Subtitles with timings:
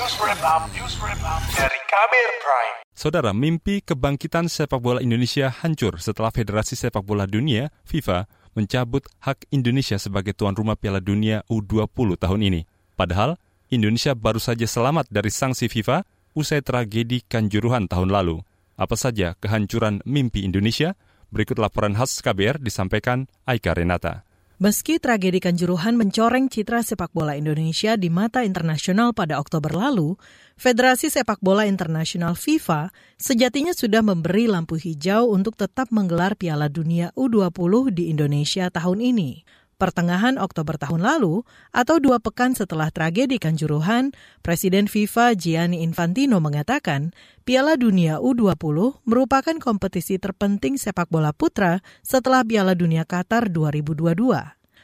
[0.00, 2.88] News Wrap Up, News Wrap Up dari Kabir Prime.
[2.96, 8.24] Saudara, mimpi kebangkitan sepak bola Indonesia hancur setelah Federasi Sepak Bola Dunia, FIFA,
[8.56, 12.64] mencabut hak Indonesia sebagai tuan rumah Piala Dunia U20 tahun ini.
[12.96, 13.36] Padahal,
[13.68, 18.40] Indonesia baru saja selamat dari sanksi FIFA usai tragedi Kanjuruhan tahun lalu.
[18.80, 20.96] Apa saja kehancuran mimpi Indonesia?
[21.28, 24.24] Berikut laporan khas KBR disampaikan Aika Renata.
[24.60, 30.20] Meski tragedi Kanjuruhan mencoreng citra sepak bola Indonesia di mata internasional pada Oktober lalu,
[30.60, 37.08] Federasi Sepak Bola Internasional FIFA sejatinya sudah memberi lampu hijau untuk tetap menggelar Piala Dunia
[37.16, 39.48] U20 di Indonesia tahun ini.
[39.80, 41.40] Pertengahan Oktober tahun lalu,
[41.72, 44.12] atau dua pekan setelah tragedi Kanjuruhan,
[44.44, 47.16] Presiden FIFA Gianni Infantino mengatakan
[47.48, 54.12] Piala Dunia U20 merupakan kompetisi terpenting sepak bola putra setelah Piala Dunia Qatar 2022.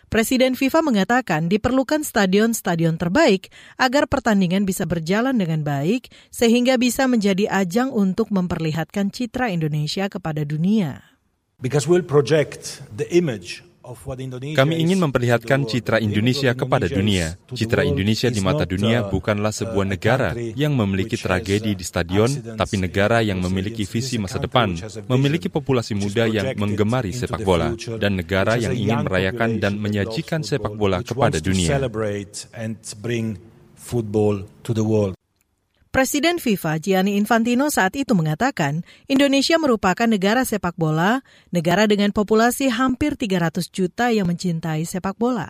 [0.09, 7.53] Presiden FIFA mengatakan diperlukan stadion-stadion terbaik agar pertandingan bisa berjalan dengan baik sehingga bisa menjadi
[7.53, 11.05] ajang untuk memperlihatkan citra Indonesia kepada dunia.
[11.61, 13.61] Because we'll project the image
[14.59, 17.39] kami ingin memperlihatkan citra Indonesia kepada dunia.
[17.55, 22.29] Citra Indonesia di mata dunia bukanlah sebuah negara yang memiliki tragedi di stadion,
[22.59, 24.75] tapi negara yang memiliki visi masa depan,
[25.07, 30.75] memiliki populasi muda yang menggemari sepak bola, dan negara yang ingin merayakan dan menyajikan sepak
[30.75, 31.79] bola kepada dunia.
[35.97, 42.69] Presiden FIFA Gianni Infantino saat itu mengatakan Indonesia merupakan negara sepak bola, negara dengan populasi
[42.69, 45.49] hampir 300 juta yang mencintai sepak bola.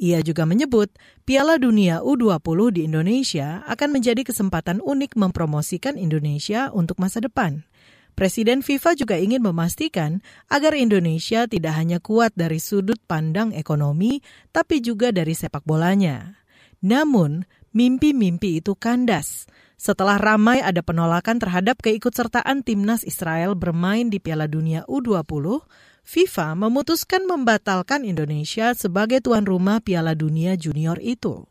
[0.00, 0.88] Ia juga menyebut
[1.28, 7.68] Piala Dunia U20 di Indonesia akan menjadi kesempatan unik mempromosikan Indonesia untuk masa depan.
[8.16, 14.80] Presiden FIFA juga ingin memastikan agar Indonesia tidak hanya kuat dari sudut pandang ekonomi, tapi
[14.80, 16.40] juga dari sepak bolanya.
[16.80, 17.44] Namun,
[17.76, 19.44] mimpi-mimpi itu kandas
[19.84, 25.60] setelah ramai ada penolakan terhadap keikutsertaan timnas Israel bermain di Piala Dunia U20,
[26.08, 31.44] FIFA memutuskan membatalkan Indonesia sebagai tuan rumah Piala Dunia Junior itu.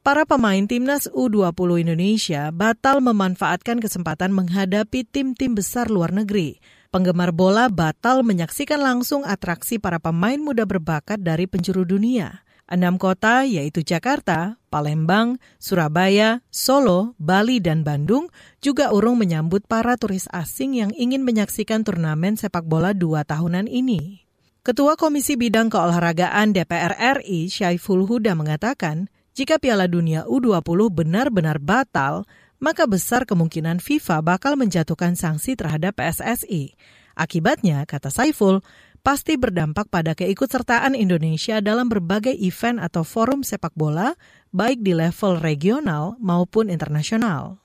[0.00, 6.64] Para pemain timnas U20 Indonesia batal memanfaatkan kesempatan menghadapi tim-tim besar luar negeri.
[6.88, 12.47] Penggemar bola batal menyaksikan langsung atraksi para pemain muda berbakat dari penjuru dunia.
[12.68, 18.28] Enam kota yaitu Jakarta, Palembang, Surabaya, Solo, Bali, dan Bandung
[18.60, 24.28] juga urung menyambut para turis asing yang ingin menyaksikan turnamen sepak bola dua tahunan ini.
[24.60, 26.92] Ketua Komisi Bidang Keolahragaan DPR
[27.24, 32.28] RI, Syaiful Huda mengatakan, jika Piala Dunia U20 benar-benar batal,
[32.60, 36.76] maka besar kemungkinan FIFA bakal menjatuhkan sanksi terhadap PSSI.
[37.16, 38.60] Akibatnya, kata Saiful,
[39.00, 44.14] pasti berdampak pada keikutsertaan Indonesia dalam berbagai event atau forum sepak bola,
[44.52, 47.60] baik di level regional maupun internasional.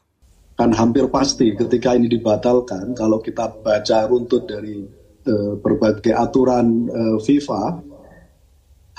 [0.54, 4.86] Kan hampir pasti ketika ini dibatalkan, kalau kita baca runtut dari
[5.26, 7.82] uh, berbagai aturan uh, FIFA,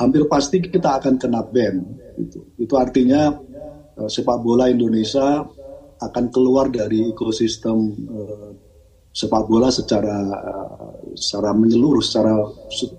[0.02, 1.78] hampir pasti kita akan kena ban.
[2.18, 3.30] Itu, itu artinya
[3.98, 5.46] uh, sepak bola Indonesia
[6.02, 7.78] akan keluar dari ekosistem
[8.10, 8.50] uh,
[9.14, 10.26] sepak bola secara
[11.14, 12.34] secara menyeluruh secara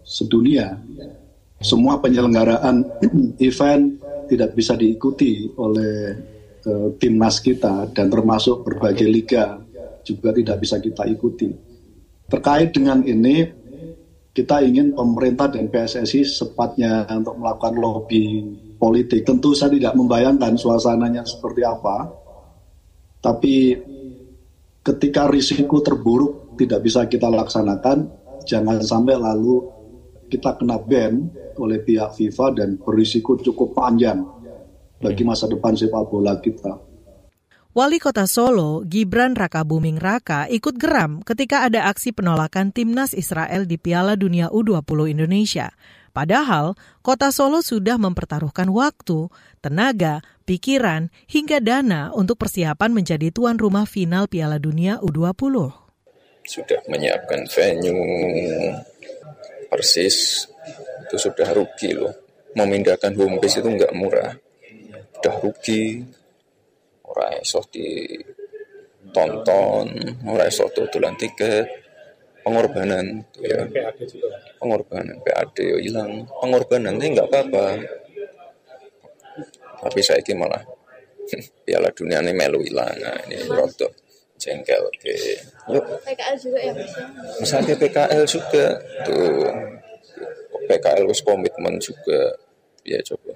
[0.07, 0.79] sedunia.
[1.59, 2.87] Semua penyelenggaraan
[3.47, 3.99] event
[4.31, 6.15] tidak bisa diikuti oleh
[6.65, 9.59] uh, timnas kita dan termasuk berbagai liga
[10.07, 11.49] juga tidak bisa kita ikuti.
[12.25, 13.45] Terkait dengan ini,
[14.33, 18.45] kita ingin pemerintah dan PSSI sepatnya untuk melakukan lobby
[18.77, 19.25] politik.
[19.25, 22.09] Tentu saya tidak membayangkan suasananya seperti apa,
[23.21, 23.77] tapi
[24.85, 28.05] ketika risiko terburuk tidak bisa kita laksanakan,
[28.45, 29.65] jangan sampai lalu
[30.29, 31.25] kita kena ban
[31.57, 34.21] oleh pihak FIFA dan berisiko cukup panjang
[35.01, 35.29] bagi hmm.
[35.33, 36.77] masa depan sepak bola kita.
[37.75, 43.67] Wali Kota Solo, Gibran Raka Buming Raka, ikut geram ketika ada aksi penolakan timnas Israel
[43.67, 45.75] di Piala Dunia U20 Indonesia.
[46.15, 49.27] Padahal, Kota Solo sudah mempertaruhkan waktu,
[49.59, 55.75] tenaga, pikiran, hingga dana untuk persiapan menjadi tuan rumah final Piala Dunia U20.
[56.47, 57.99] Sudah menyiapkan venue,
[59.67, 60.47] persis,
[61.03, 62.15] itu sudah rugi loh.
[62.55, 64.31] Memindahkan home base itu nggak murah.
[65.19, 65.99] Sudah rugi,
[67.03, 67.75] orang esok
[69.11, 69.91] ditonton,
[70.23, 71.84] orang esok tutulan tiket,
[72.45, 73.65] pengorbanan ya.
[74.61, 76.29] pengorbanan PAD yo hilang.
[76.29, 77.65] Pengorbanan ini nggak apa-apa.
[79.81, 80.61] Tapi saya ini malah
[81.65, 82.93] piala dunia ini melu hilang.
[83.01, 83.91] Nah, ini rotok
[84.37, 85.15] jengkel oke.
[85.73, 85.85] Yuk.
[86.05, 86.93] PKL juga ya mas?
[86.93, 87.05] Ya?
[87.41, 88.65] misalnya PKL juga.
[89.01, 89.49] Tuh.
[90.69, 92.37] PKL wis komitmen juga.
[92.85, 93.33] Ya coba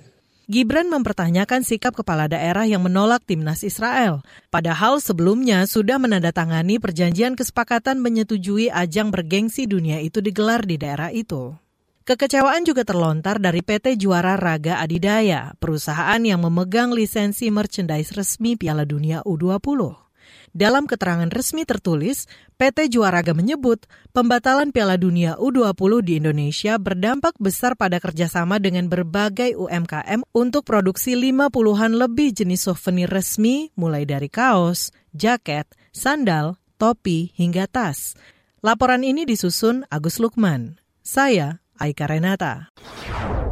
[0.49, 4.25] Gibran mempertanyakan sikap kepala daerah yang menolak timnas Israel.
[4.49, 11.53] Padahal sebelumnya sudah menandatangani perjanjian kesepakatan menyetujui ajang bergengsi dunia itu digelar di daerah itu.
[12.01, 18.89] Kekecewaan juga terlontar dari PT Juara Raga Adidaya, perusahaan yang memegang lisensi merchandise resmi Piala
[18.89, 20.08] Dunia U20.
[20.51, 22.25] Dalam keterangan resmi tertulis,
[22.57, 29.53] PT Juaraga menyebut pembatalan Piala Dunia U20 di Indonesia berdampak besar pada kerjasama dengan berbagai
[29.55, 37.69] UMKM untuk produksi 50-an lebih jenis souvenir resmi mulai dari kaos, jaket, sandal, topi, hingga
[37.69, 38.17] tas.
[38.59, 40.81] Laporan ini disusun Agus Lukman.
[40.99, 42.75] Saya Aika Renata.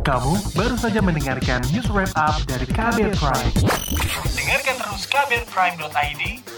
[0.03, 3.51] Kamu baru saja mendengarkan news wrap up dari Kabel Prime.
[4.35, 6.23] Dengarkan terus kbrprime.id,